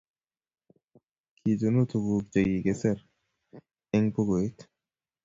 [1.39, 2.97] Kichunu tuguk che kikiser
[3.95, 4.57] eng' bukuit